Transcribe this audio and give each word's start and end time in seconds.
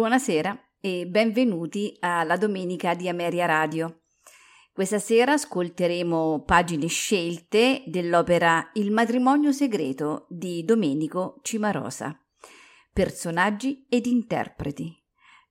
Buonasera 0.00 0.58
e 0.80 1.06
benvenuti 1.06 1.94
alla 2.00 2.38
Domenica 2.38 2.94
di 2.94 3.06
Ameria 3.06 3.44
Radio. 3.44 4.04
Questa 4.72 4.98
sera 4.98 5.34
ascolteremo 5.34 6.42
pagine 6.46 6.86
scelte 6.86 7.82
dell'opera 7.84 8.70
Il 8.72 8.92
matrimonio 8.92 9.52
segreto 9.52 10.24
di 10.30 10.64
Domenico 10.64 11.40
Cimarosa. 11.42 12.18
Personaggi 12.90 13.84
ed 13.90 14.06
interpreti. 14.06 14.90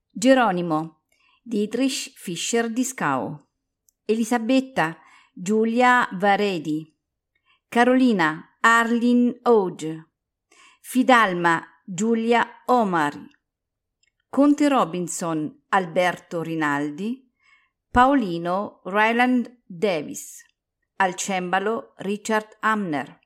Geronimo, 0.09 1.03
Dietrich 1.44 2.12
Fischer 2.16 2.72
di 2.72 2.84
Scao, 2.84 3.50
Elisabetta 4.03 4.97
Giulia 5.31 6.09
Varedi, 6.13 6.91
Carolina 7.68 8.57
Arlin 8.62 9.41
Oge, 9.44 10.09
Fidalma 10.81 11.63
Giulia 11.85 12.63
Omari, 12.66 13.38
Conte 14.31 14.69
Robinson 14.69 15.63
Alberto 15.69 16.44
Rinaldi, 16.44 17.28
Paolino 17.90 18.81
Ryland 18.84 19.63
Davis, 19.66 20.45
al 20.97 21.16
cembalo 21.16 21.94
Richard 21.97 22.57
Amner. 22.59 23.19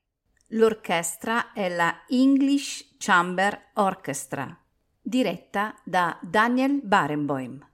L'orchestra 0.52 1.52
è 1.52 1.68
la 1.68 2.06
English 2.08 2.96
Chamber 2.98 3.72
Orchestra, 3.74 4.58
diretta 5.02 5.76
da 5.84 6.18
Daniel 6.22 6.80
Barenboim. 6.82 7.73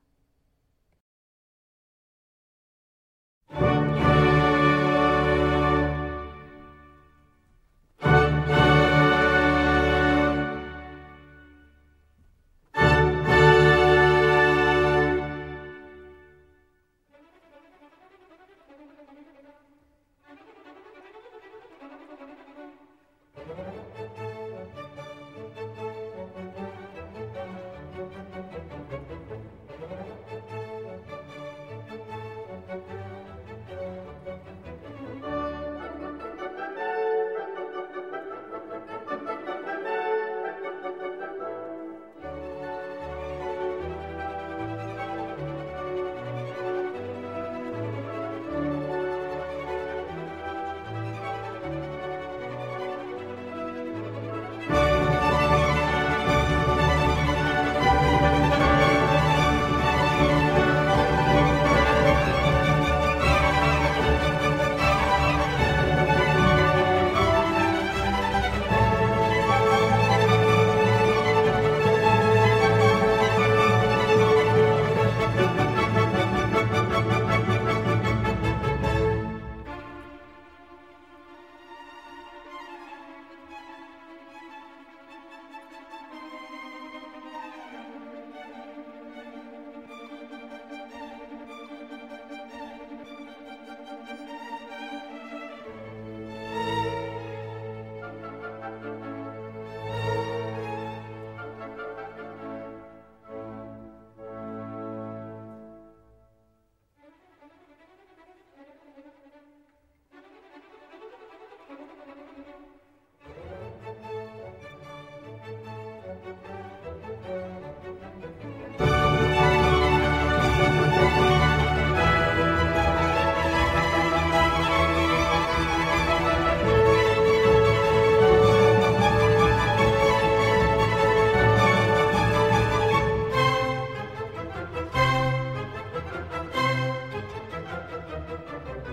Thank 138.65 138.87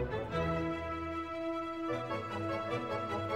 you. 3.31 3.36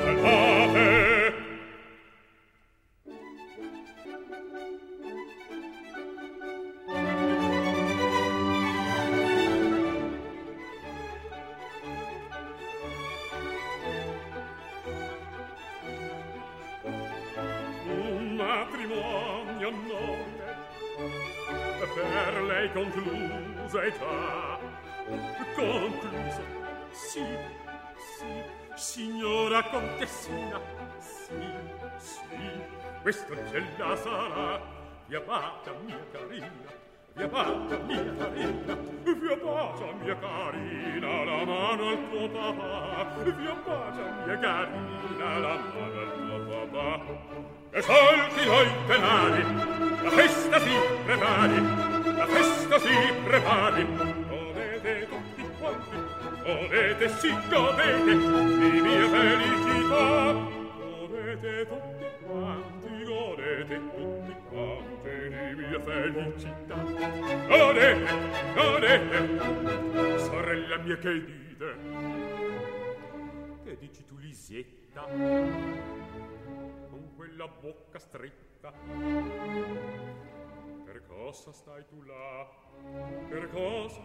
quest'ancella 33.01 33.95
sarà. 33.95 34.79
Via 35.07 35.19
bada 35.19 35.71
mia 35.85 35.99
carina 36.11 36.79
via 37.13 37.27
bada 37.27 37.77
mia 37.85 38.15
carina 38.17 38.77
via 39.03 39.35
bada 39.35 39.91
mia 40.01 40.17
carina 40.17 41.23
la 41.25 41.45
mano 41.45 41.89
al 41.89 42.09
tuo 42.09 42.29
papà. 42.29 43.07
Via 43.23 43.55
bada 43.65 44.25
mia 44.25 44.39
carina 44.39 45.37
la 45.39 45.55
mano 45.73 45.99
al 45.99 46.11
tuo 46.15 46.67
papà. 46.71 47.39
E 47.71 47.81
solti 47.81 48.45
noi 48.45 48.67
penali 48.87 49.43
la 50.03 50.09
festa 50.09 50.59
si 50.59 50.75
prepari 51.05 51.91
la 52.15 52.27
festa 52.27 52.79
si 52.79 53.13
prepari. 53.23 53.87
Dovete 53.95 55.07
tutti 55.07 55.45
quanti 55.59 56.21
dovete 56.43 57.09
si 57.17 57.35
godete 57.49 58.17
di 58.17 58.81
mia 58.81 59.09
felicità. 59.09 60.33
Dovete 60.77 61.67
tutti 61.67 62.05
quanti. 62.25 62.70
ed 63.61 63.69
in 63.69 63.91
tutti 63.93 64.33
quanti 64.49 65.29
di 65.29 65.53
mia 65.55 65.79
felicità. 65.79 66.75
Adele, 67.47 68.09
Adele, 68.55 70.17
sorella 70.17 70.77
mia 70.77 70.97
che 70.97 71.25
dite? 71.25 71.75
Che 73.63 73.77
dici 73.77 74.03
tu 74.05 74.17
Lisietta? 74.17 75.03
Con 75.03 77.11
quella 77.15 77.47
bocca 77.47 77.99
stretta. 77.99 78.73
Per 80.85 81.03
cosa 81.07 81.51
stai 81.51 81.85
tu 81.87 82.01
là? 82.01 82.47
Per 83.29 83.47
cosa? 83.51 84.01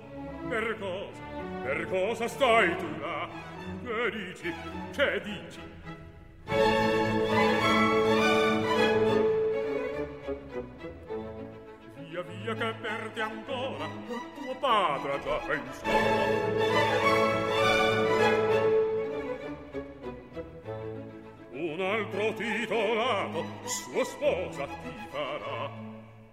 Per 0.48 0.76
cosa? 0.78 1.22
Per 1.62 1.88
cosa 1.88 2.28
stai 2.28 2.76
tu 2.76 2.86
là? 3.00 3.26
Che 3.82 4.10
dici? 4.10 4.54
Che 4.92 5.22
dici? 5.24 5.60
Via 12.16 12.22
via 12.22 12.54
che 12.54 12.74
perdi 12.80 13.20
ancora 13.20 13.84
Tuo 14.38 14.54
padre 14.58 15.20
già 15.22 15.36
pensato 15.36 15.90
Un 21.50 21.78
altro 21.78 22.32
titolato 22.32 23.44
Sua 23.64 24.04
sposa 24.04 24.64
ti 24.64 25.08
farà 25.10 25.70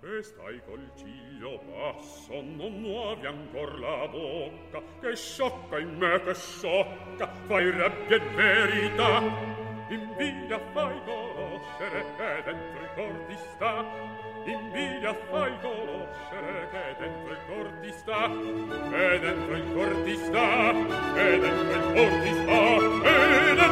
E 0.03 0.23
stai 0.23 0.62
col 0.65 0.89
ciglio 0.95 1.60
basso, 1.69 2.31
non 2.31 2.79
muovi 2.79 3.25
ancor 3.25 3.79
la 3.79 4.07
bocca, 4.07 4.81
che 5.01 5.15
sciocca 5.17 5.79
in 5.79 5.97
me, 5.97 6.21
che 6.23 6.34
sciocca, 6.36 7.27
fai 7.45 7.71
rabbia 7.71 8.15
e 8.15 8.19
verità. 8.19 9.21
Invidia 9.89 10.60
fai 10.71 11.01
conoscere 11.05 12.05
che 12.17 12.43
dentro 12.45 12.81
il 12.81 12.89
cor 12.95 13.25
ti 13.27 13.36
sta, 13.53 14.12
invidia 14.51 15.13
fai 15.29 15.53
conoscere 15.62 16.69
che 16.71 16.95
dentro 16.99 17.32
il 17.32 17.39
cor 17.47 17.71
ti 17.82 17.91
sta 17.91 18.25
e 18.25 19.19
dentro 19.19 19.56
il 19.56 19.73
cor 19.73 19.95
ti 20.03 20.15
sta 20.15 20.71
e 21.15 21.39
dentro 21.39 21.73
il 21.73 21.93
cor 21.93 22.12
ti 22.21 22.34
sta 22.34 23.10
e 23.10 23.27
dentro 23.29 23.62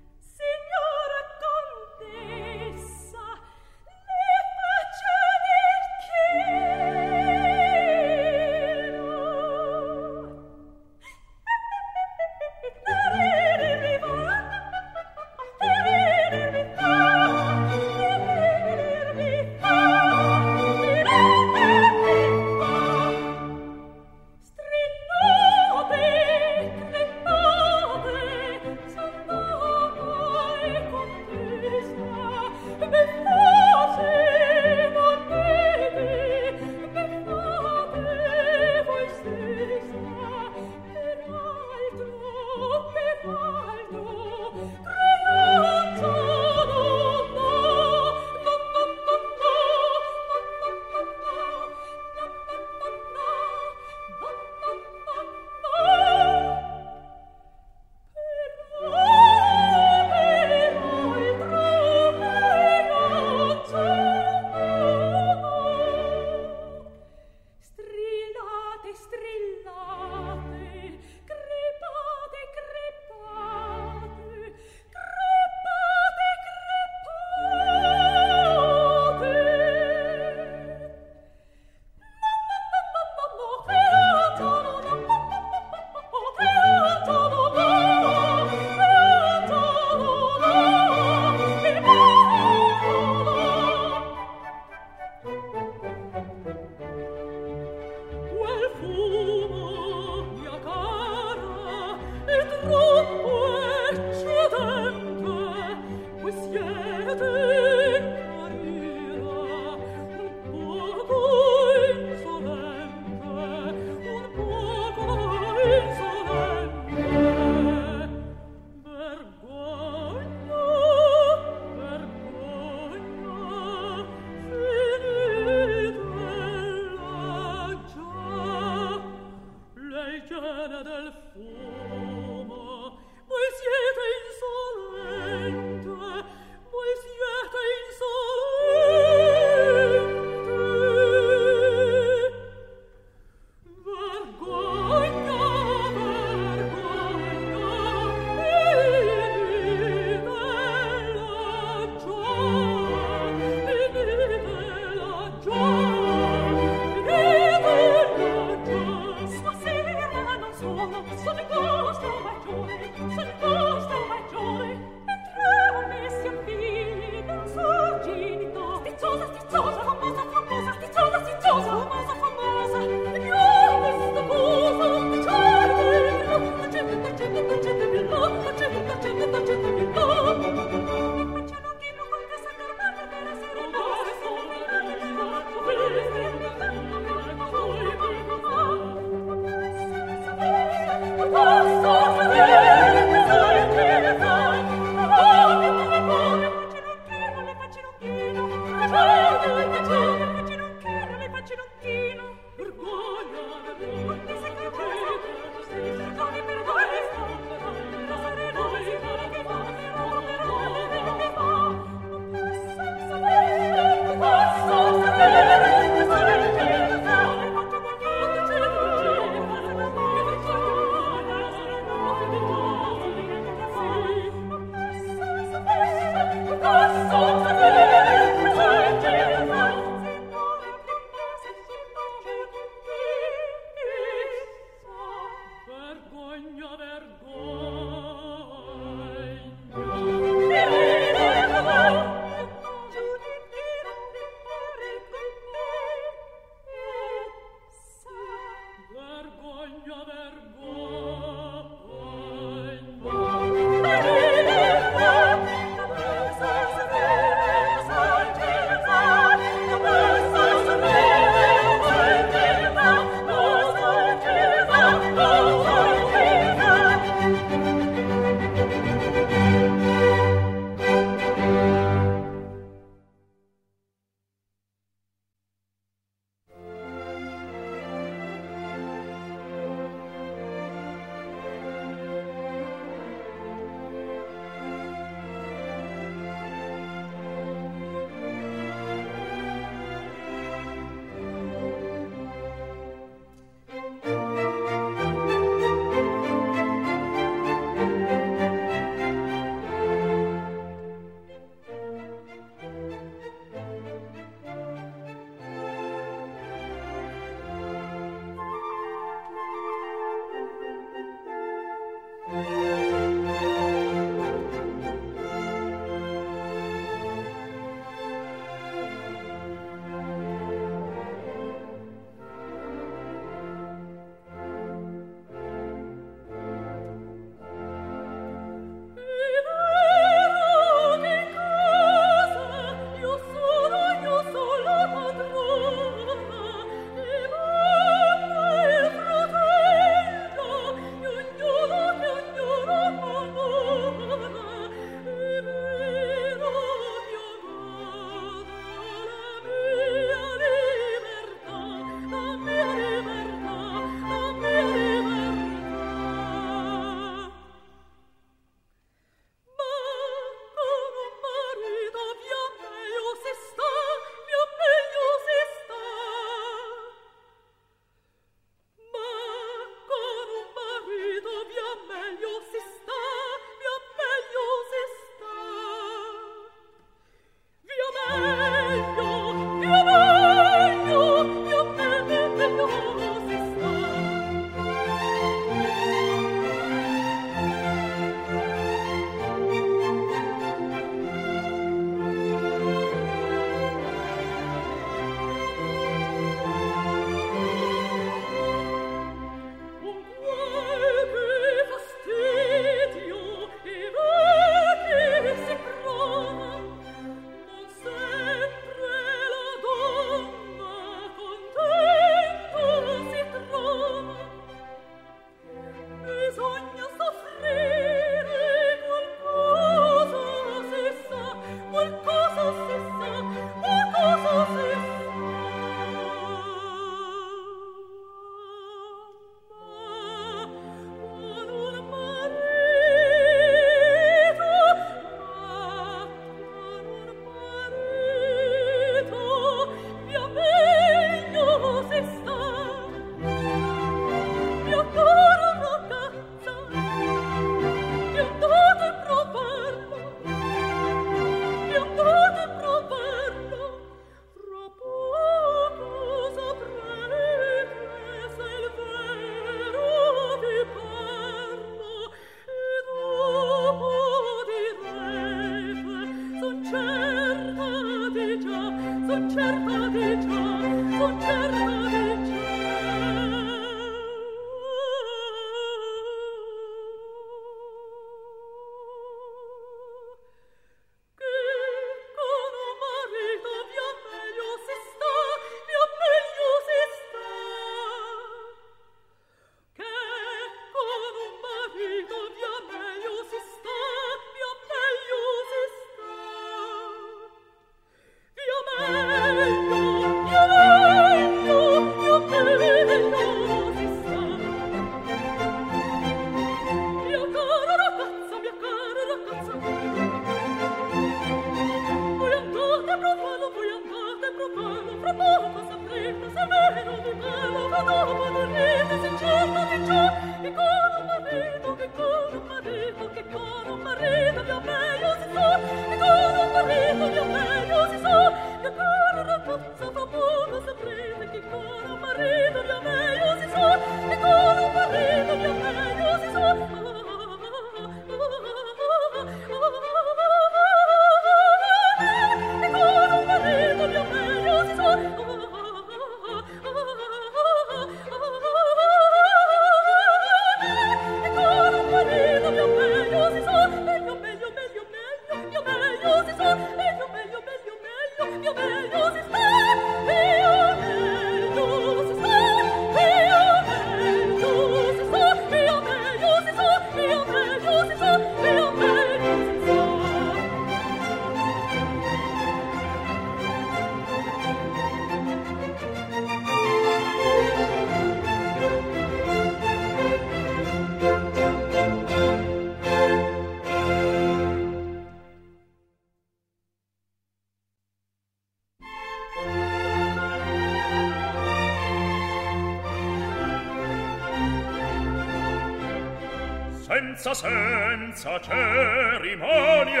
senza 598.16 598.40
cerimonie 598.40 600.00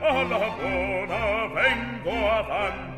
alla 0.00 0.54
buona 0.60 1.46
vengo 1.54 2.30
avanti 2.30 2.92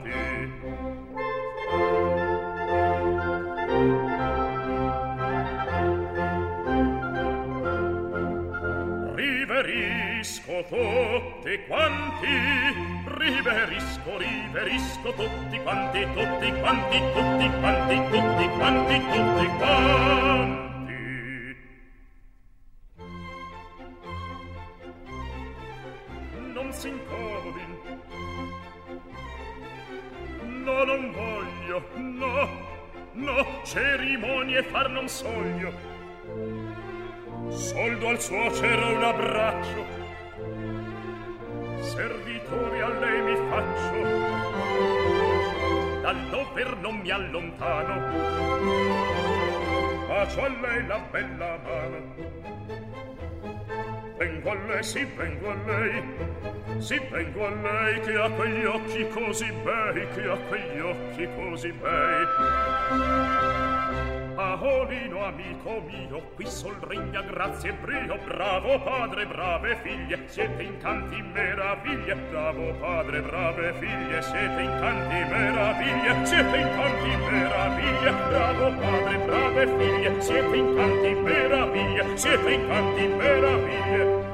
Riverisco 9.15 10.65
tutti 10.69 11.61
quanti, 11.69 12.27
riverisco, 13.05 14.19
riverisco 14.19 15.13
tutti 15.15 15.59
quanti, 15.63 16.03
tutti 16.13 16.53
quanti, 16.61 16.99
tutti 17.15 17.51
quanti, 17.61 17.97
tutti 18.11 18.49
quanti, 18.59 19.01
tutti 19.01 19.47
quanti. 19.57 20.56
Soglio. 35.17 35.73
Soldo 37.49 38.09
al 38.09 38.21
suocero 38.21 38.97
un 38.97 39.03
abbraccio. 39.03 39.85
Servitori 41.81 42.81
a 42.81 42.89
lei 42.89 43.23
mi 43.23 43.37
faccio. 43.49 43.99
Dal 46.03 46.29
dover 46.29 46.77
non 46.83 46.97
mi 46.99 47.11
allontano. 47.11 47.95
Bacio 50.07 50.45
a 50.45 50.49
lei 50.49 50.87
la 50.87 50.99
bella 51.11 51.59
mano. 51.65 51.99
Vengo 54.19 54.51
a 54.51 54.55
lei, 54.67 54.83
sì, 54.83 55.05
vengo 55.17 55.51
a 55.51 55.55
lei. 55.65 56.03
Sì, 56.79 57.01
vengo 57.11 57.47
a 57.47 57.51
lei 57.51 58.01
che 58.01 58.17
ha 58.17 58.31
quegli 58.31 58.65
occhi 58.65 59.09
così 59.09 59.51
bei 59.65 60.07
che 60.15 60.29
ha 60.29 60.37
quegli 60.49 60.81
occhi 60.81 61.27
così 61.37 61.73
bei 61.73 62.27
Paolino 64.37 65.25
amico 65.25 65.81
mio, 65.81 66.21
qui 66.35 66.45
sol 66.45 66.77
regna 66.81 67.23
grazie 67.23 67.71
e 67.71 67.73
brio, 67.73 68.19
bravo 68.27 68.79
padre, 68.83 69.25
brave 69.27 69.77
figlie, 69.77 70.25
siete 70.27 70.63
incanti 70.63 71.23
meraviglie, 71.33 72.15
bravo 72.29 72.75
padre, 72.75 73.23
brave 73.23 73.73
figlie, 73.81 74.21
siete 74.21 74.61
incanti 74.61 75.25
meraviglie, 75.33 76.27
siete 76.27 76.57
incanti 76.59 77.17
meraviglie, 77.31 78.13
bravo 78.29 78.71
padre, 78.79 79.19
brave 79.25 79.67
figlie, 79.79 80.21
siete 80.21 80.57
incanti 80.57 81.15
meraviglie, 81.15 82.17
siete 82.19 82.53
incanti 82.53 83.07
meraviglie. 83.07 84.25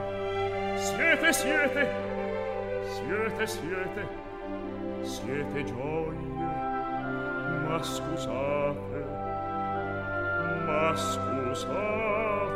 Siete, 0.79 1.33
siete, 1.33 1.89
siete, 2.89 3.47
siete, 3.47 4.09
siete 5.03 5.65
gioie, 5.65 6.31
ma 7.69 7.81
scusate, 7.81 8.92
ma 10.67 10.95
scusate 10.95 12.53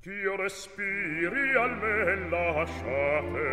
ch'io 0.00 0.36
respiri 0.36 1.54
almen 1.56 2.30
lasciate 2.30 3.48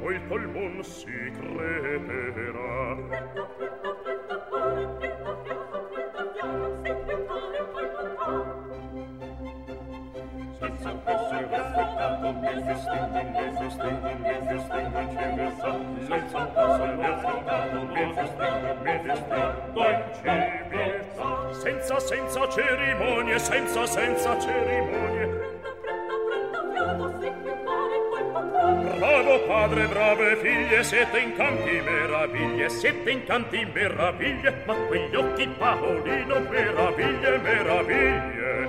o 0.00 0.10
il 0.10 0.20
polmon 0.28 0.82
si 0.82 1.32
creperà 1.38 2.76
senza 10.58 10.90
essere 11.04 11.56
aspettato 11.56 12.30
nel 12.40 12.62
festegno 12.62 13.22
nel 13.22 13.52
festegno 13.58 14.18
nel 14.18 14.42
festegno 14.46 15.00
in 15.00 15.10
ceresa 15.16 15.70
senza 16.06 16.40
essere 16.54 17.04
aspettato 17.04 17.82
nel 17.84 18.12
festegno 18.14 18.70
nel 18.82 19.00
festegno 19.04 19.88
in 19.88 20.02
ceresa 20.22 20.97
senza 21.58 21.98
senza 21.98 22.48
cerimonie, 22.48 23.38
senza 23.38 23.84
senza 23.86 24.38
cerimonie. 24.38 25.26
Prendo, 25.26 26.16
prendo, 26.28 26.58
prendo, 26.70 27.08
fin 27.18 27.34
che 27.42 27.54
pare 27.64 27.96
quel 28.10 28.26
patrone. 28.32 28.98
Bravo 28.98 29.40
padre, 29.46 29.86
brave 29.88 30.36
figlie, 30.36 30.84
siete 30.84 31.18
incanti 31.18 31.80
meraviglie, 31.80 32.68
siete 32.68 33.10
incanti 33.10 33.66
meraviglie, 33.72 34.62
ma 34.66 34.74
quegli 34.74 35.16
occhi 35.16 35.48
Paolino, 35.48 36.40
meraviglie, 36.48 37.38
meraviglie. 37.38 38.68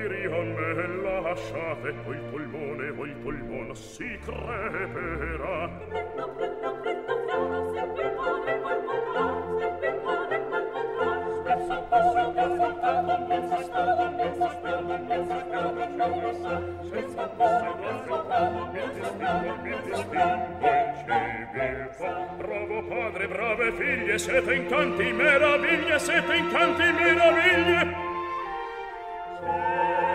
lasciate 1.37 1.93
quel 2.03 2.19
polmone 2.31 2.89
o 2.89 3.05
il 3.05 3.15
polmone 3.21 3.75
si 3.75 4.17
creperà 4.25 5.69
prendo 5.87 6.33
prendo 6.35 6.79
prendo 6.81 7.13
fiato 7.25 7.73
se 7.73 7.81
quel 7.93 8.11
pone 8.11 8.59
quel 8.59 8.81
polmone 8.87 9.59
se 9.59 9.67
quel 9.77 9.93
pone 10.01 10.47
quel 10.49 10.65
polmone 10.73 11.25
spesso 11.39 11.85
passo 11.89 12.31
passo 12.33 12.79
tanto 12.81 13.25
mezzo 13.27 13.61
stato 13.61 14.11
mezzo 14.17 14.49
stato 14.49 14.99
mezzo 15.07 15.39
stato 15.45 15.85
mezzo 15.85 16.33
stato 16.33 16.89
senza 16.89 17.27
passo 17.37 17.75
mezzo 17.77 18.15
stato 18.25 18.71
mezzo 18.73 19.95
stato 19.95 20.47
mezzo 21.51 22.15
bravo 22.37 22.83
padre 22.87 23.27
brave 23.27 23.71
figlie 23.73 24.17
siete 24.17 24.53
in 24.55 24.65
tanti 24.65 25.11
meraviglie 25.11 25.99
siete 25.99 26.35
in 26.35 26.49
tanti 26.49 26.83
meraviglie 26.91 28.05
Yeah. 29.39 30.06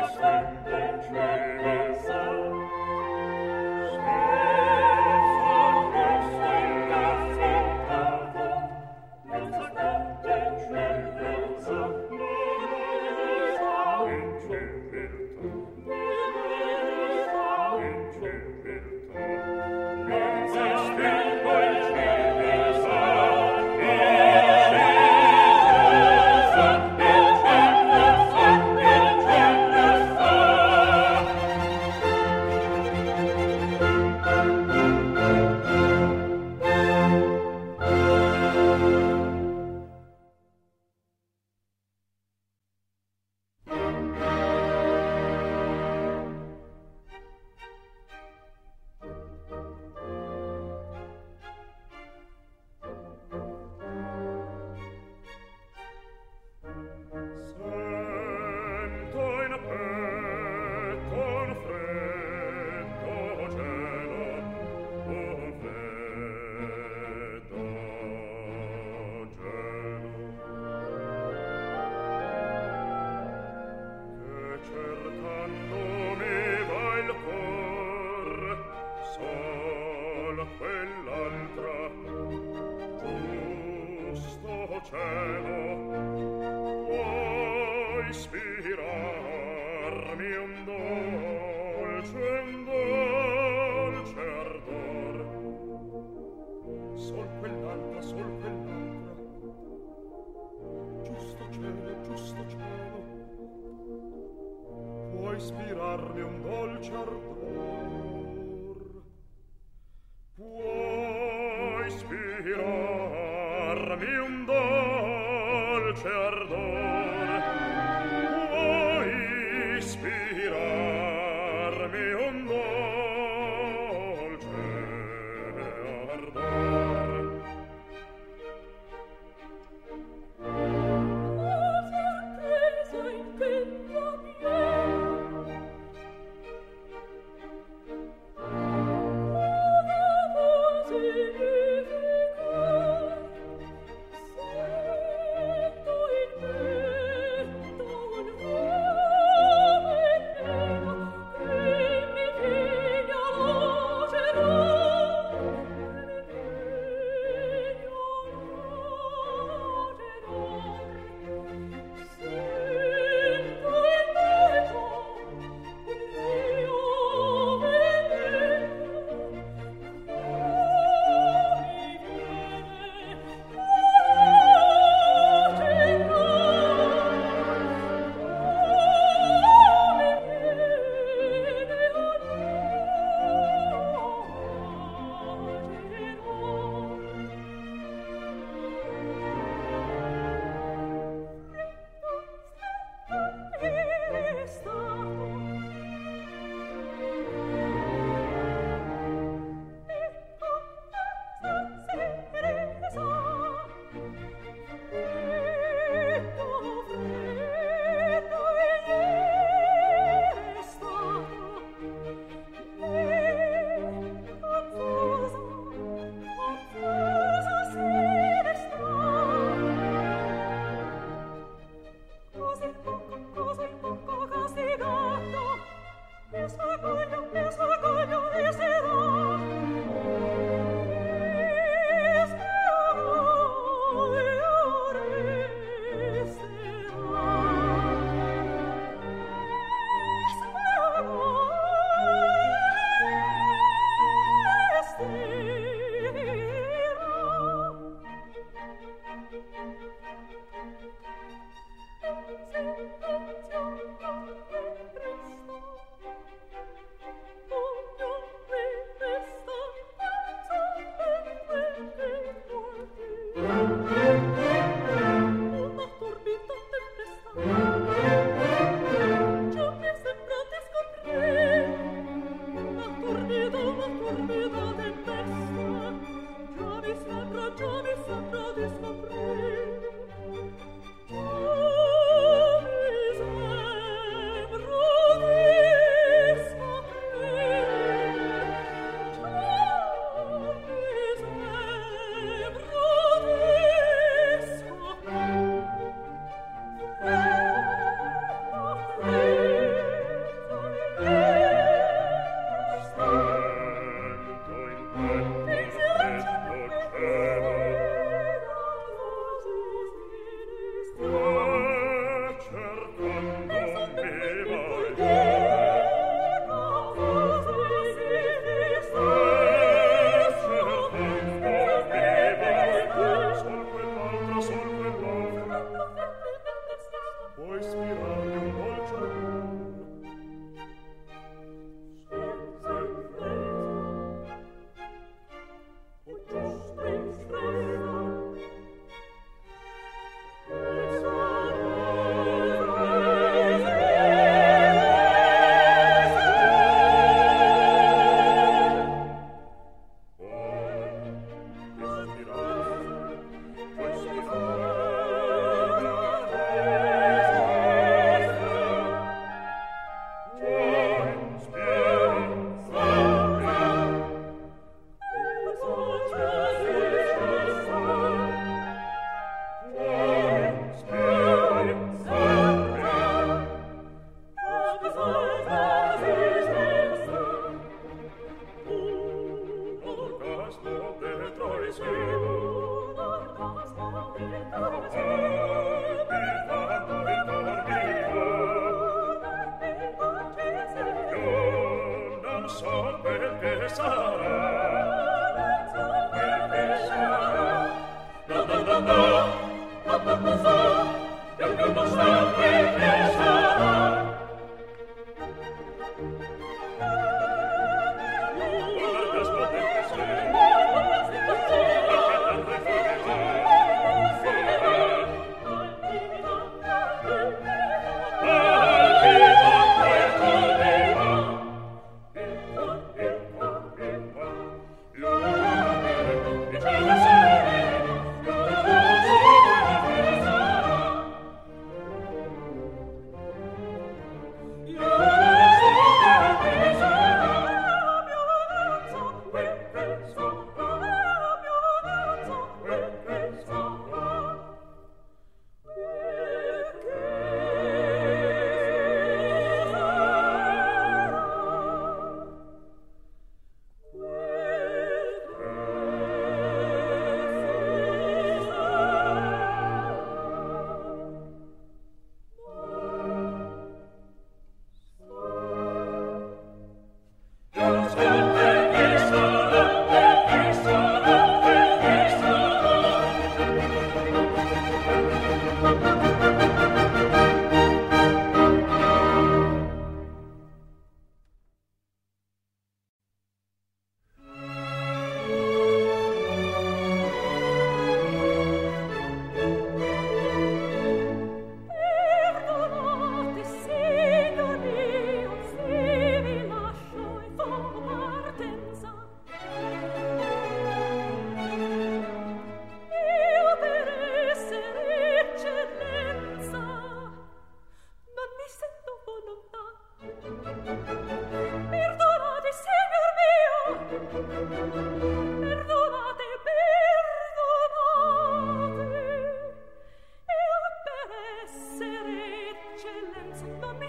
Christus, 0.00 0.18
Leben, 0.64 1.14
Leben, 1.62 1.89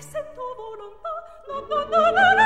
se 0.01 0.19
tu 0.35 0.41
no 1.47 2.11
no, 2.11 2.35
no. 2.35 2.40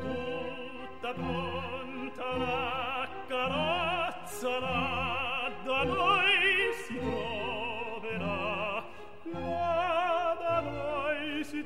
tutta 0.00 1.12
pronta 1.14 2.36
la 2.36 3.08
carrozza 3.28 4.58
noi 5.84 6.72
si 6.86 6.98
troverà. 6.98 8.84
Da 10.40 10.60
noi 10.60 11.44
si 11.44 11.62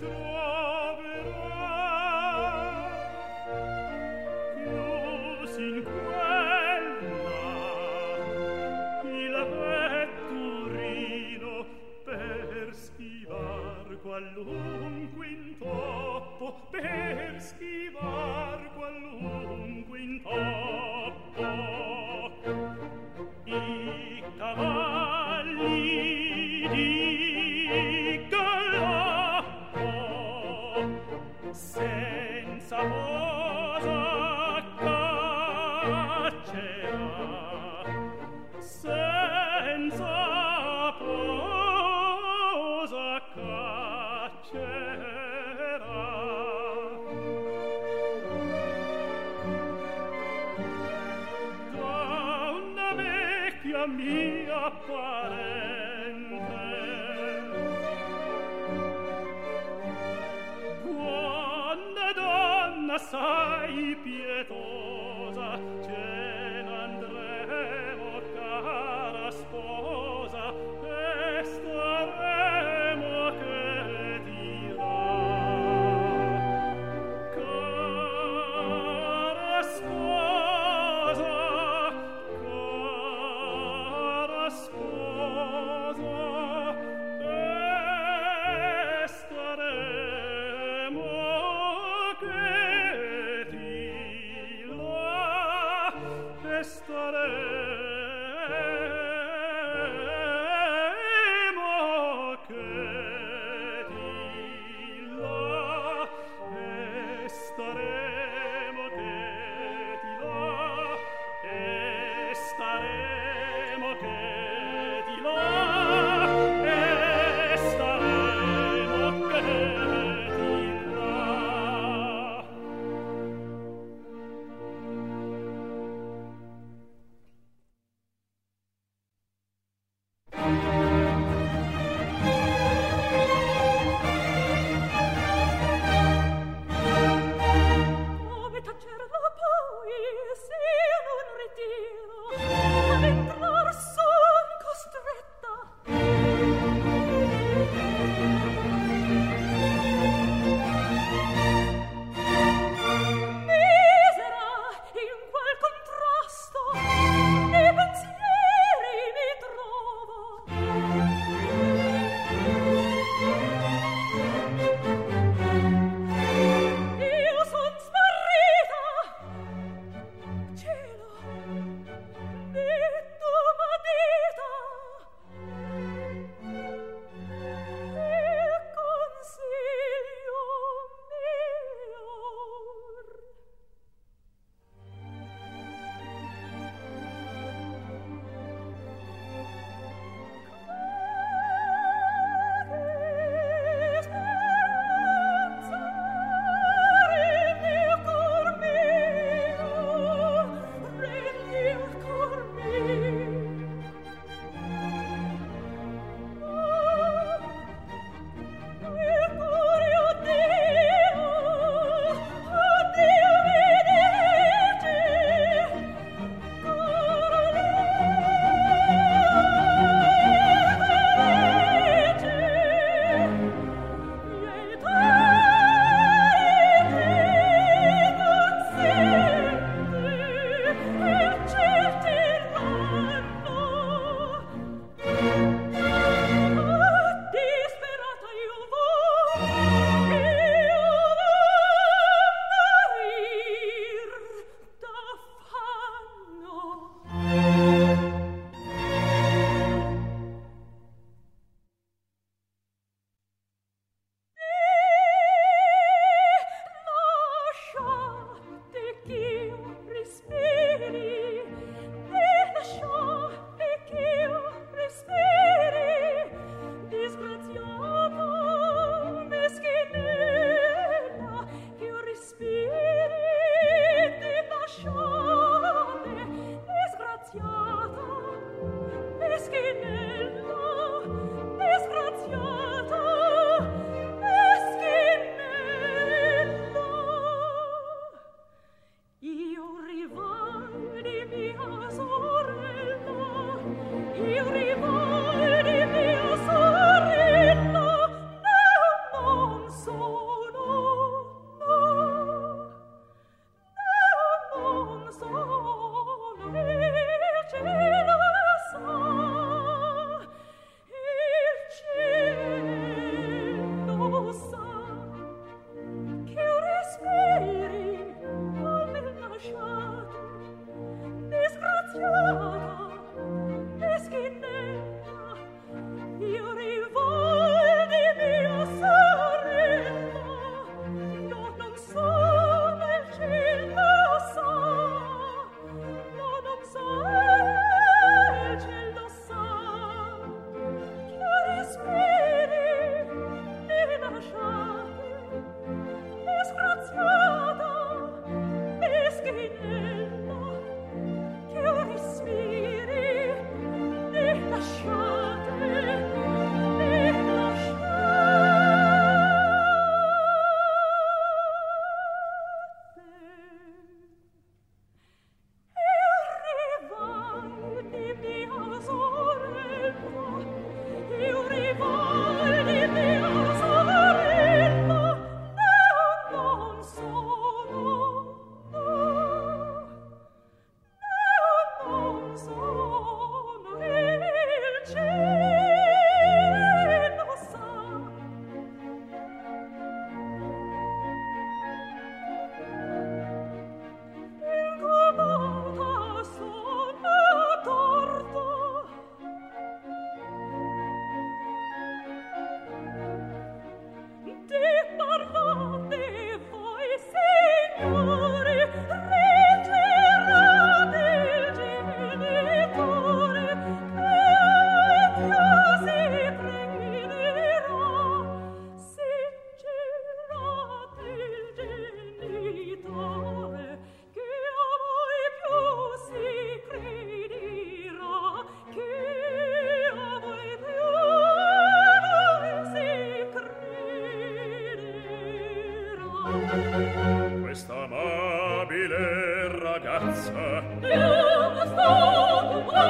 Questa 436.26 437.72
amabile 437.84 439.46
ragazza 439.62 440.64
Era 440.80 441.66
stata 441.66 442.34
una 442.34 442.80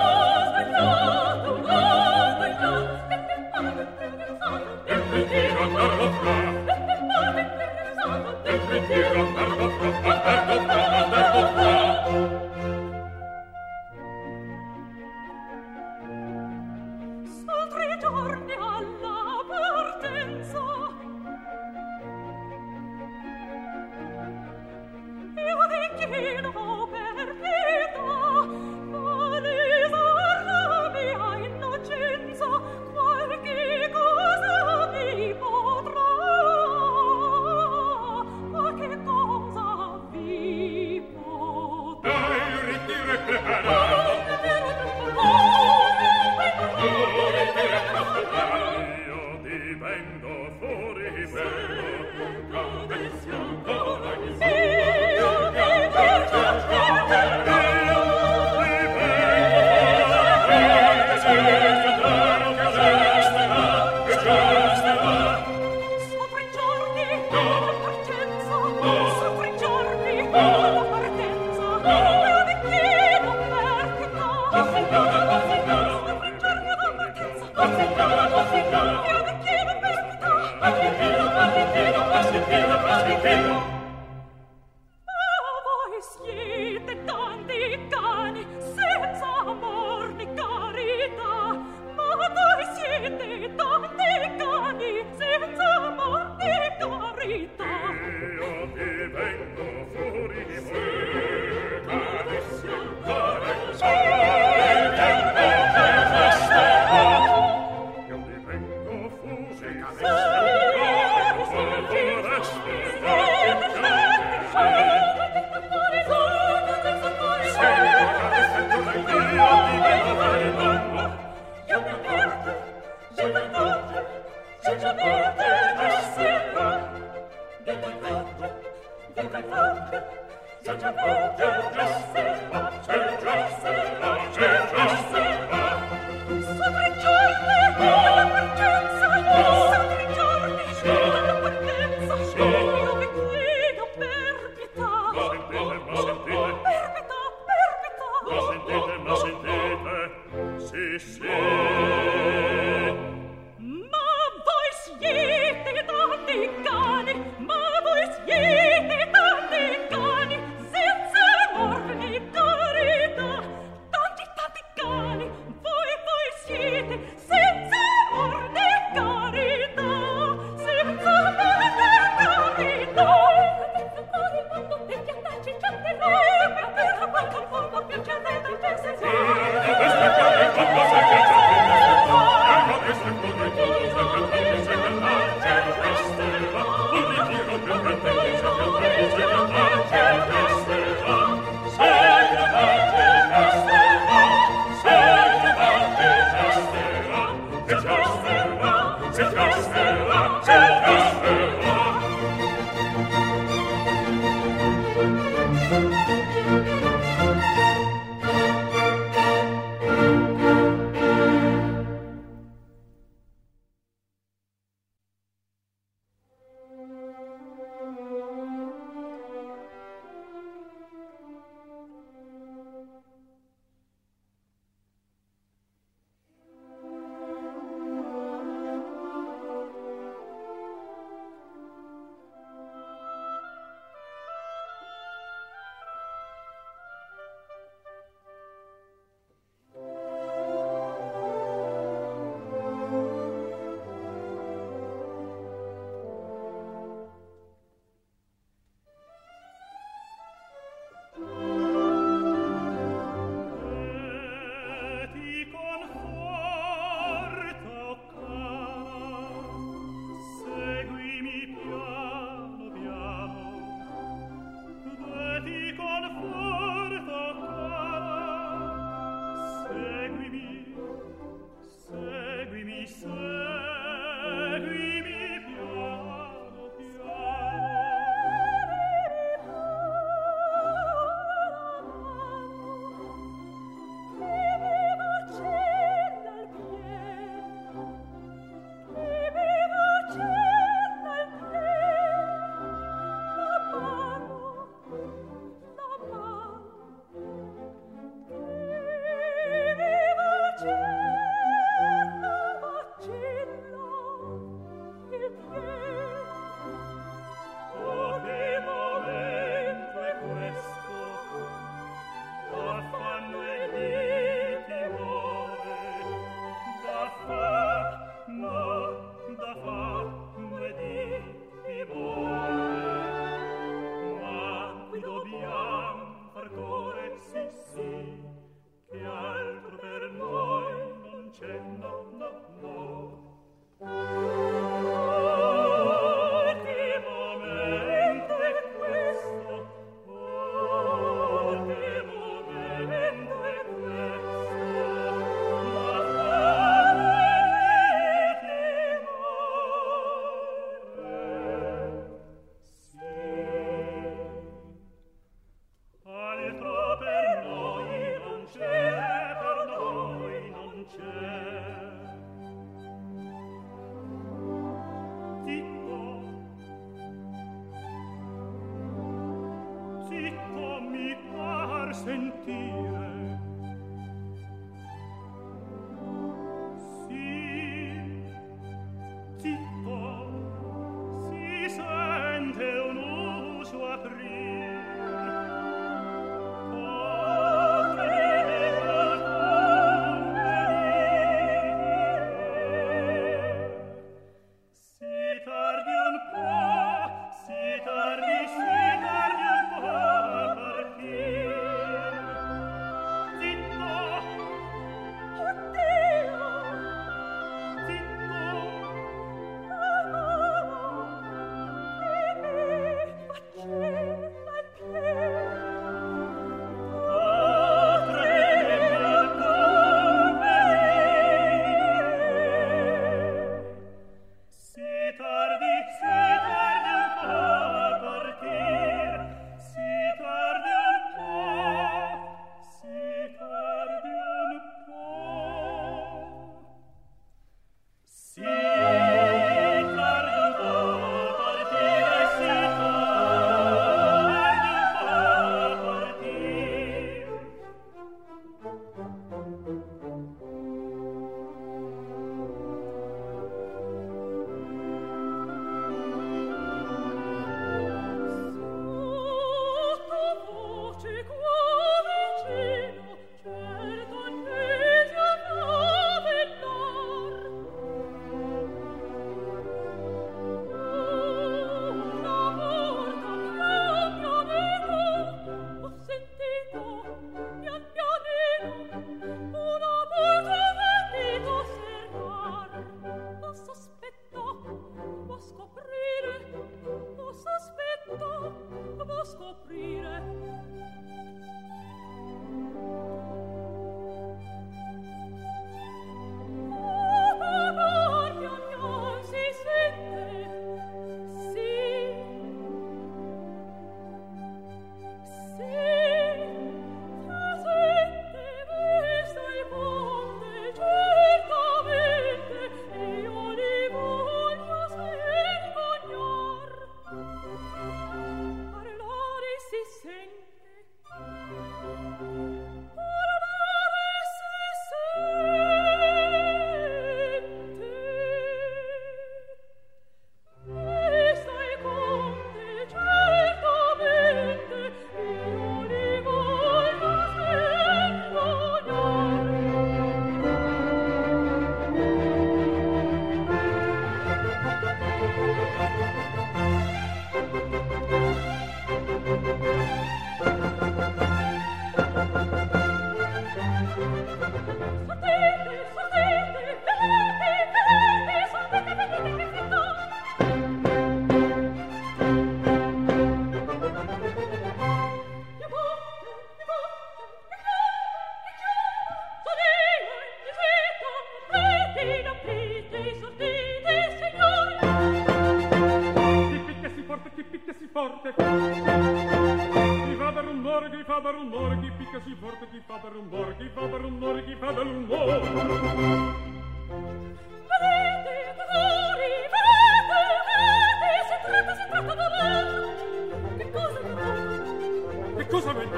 svegliata, 0.48 1.50
una 1.50 2.32
svegliata 2.38 3.06
E 3.06 3.28
per 3.28 3.58
parte 3.60 4.04
interessata 4.06 4.84
E 4.86 4.96
per 4.96 5.24
tiro 5.26 5.62
andarlo 5.64 6.10
fra 6.12 6.36
E 6.46 7.44
per 7.44 7.60
parte 7.92 8.40
interessata 8.40 8.42
E 8.42 8.56
per 8.56 8.80
tiro 8.86 9.20
andarlo 9.20 9.68
fra 9.68 9.86
Andarlo 9.86 10.56
fra 10.64 10.85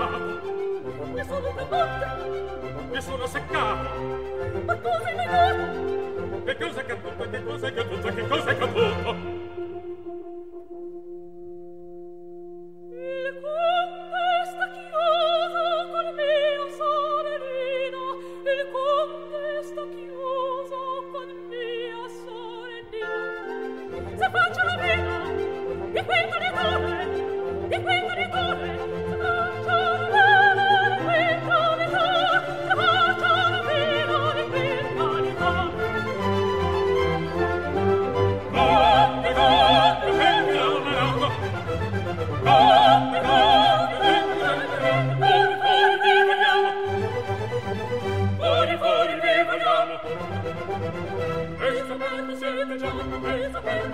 Ne 0.09 1.25
sono 1.25 1.53
prodotte, 1.53 2.07
ne 2.91 3.01
sono 3.01 3.27
seccate. 3.27 3.89
Ma 4.65 4.75
cosa 4.77 5.05
hai 5.05 5.15
mai 5.15 5.27
fatto? 5.27 6.43
Che 6.45 6.57
cosa 6.57 6.81
è 6.81 6.87
caduto, 6.87 7.31
che 7.31 7.43
cosa 7.45 7.67
è 7.67 7.75
caduto, 7.75 8.15
che 8.15 8.27
cosa 8.27 8.51
è 8.51 8.57
caduto? 8.57 9.48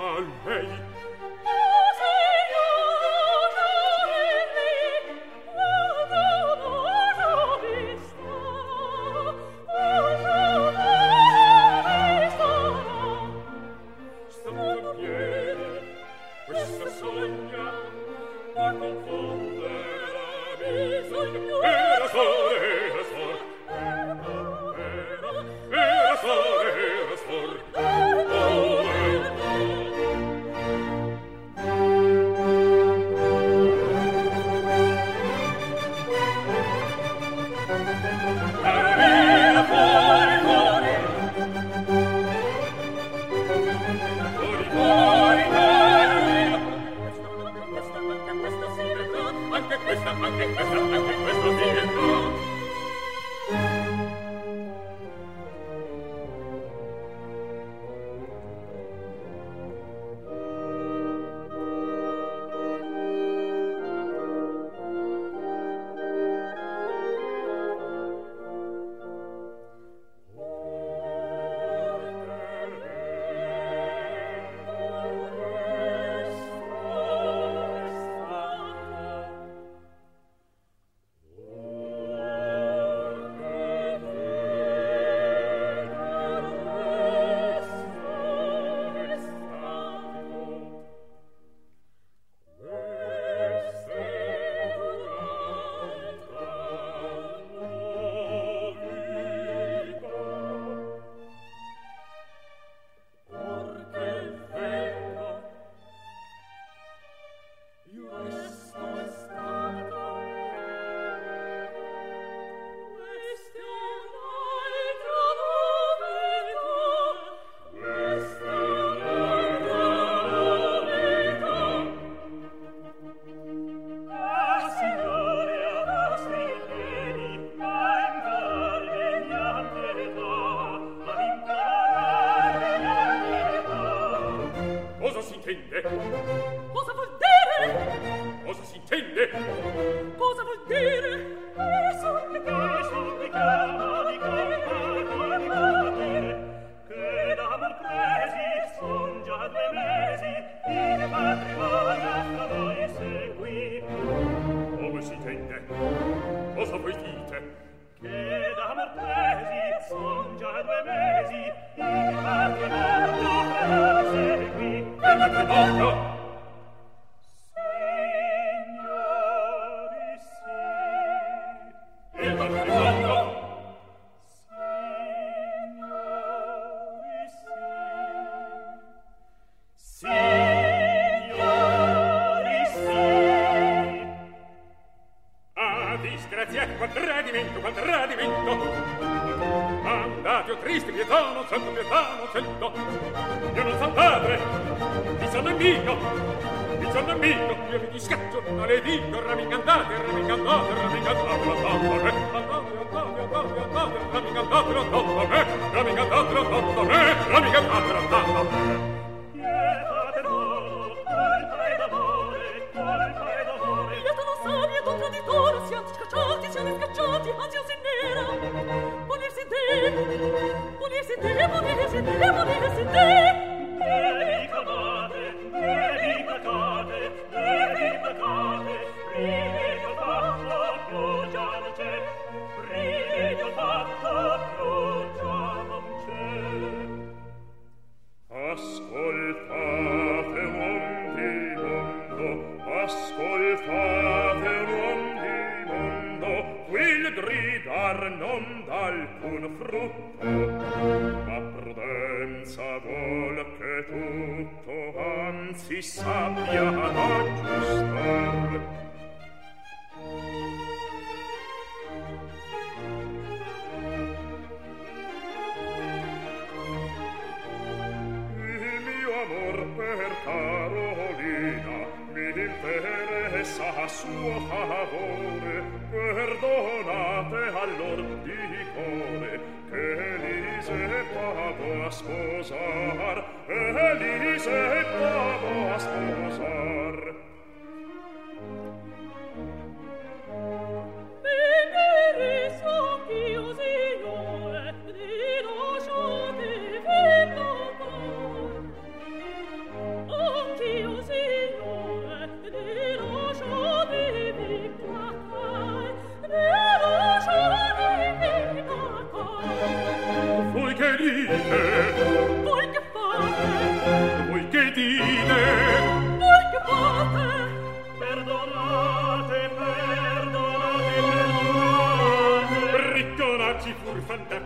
al 0.03 0.27
lei 0.45 0.67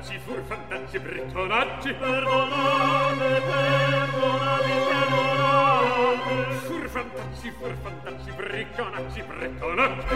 Fantacci, 0.07 0.19
furfantacci, 0.19 0.99
brettonacci 0.99 1.93
Perdonate, 1.93 3.41
perdonate, 3.41 4.71
perdonate. 4.87 6.53
Furfantacci, 6.65 7.51
furfantacci, 7.51 8.31
bricconacci, 8.31 9.21
brettonacci 9.27 10.15